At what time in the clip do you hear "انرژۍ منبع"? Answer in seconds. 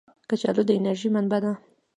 0.77-1.39